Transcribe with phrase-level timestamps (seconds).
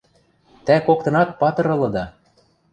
[0.65, 2.05] Тӓ коктынат патыр ылыда...